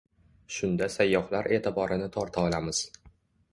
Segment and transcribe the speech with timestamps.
[0.55, 2.83] Shunda sayyohlar e’tiborini torta olamiz.